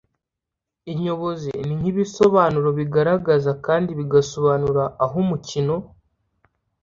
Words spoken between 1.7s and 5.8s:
nk’ibisobanuro bigaragaza kandi bigasobanura aho umukino